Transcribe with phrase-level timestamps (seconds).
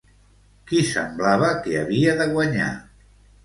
[0.71, 2.75] Qui semblava que havia de guanyar?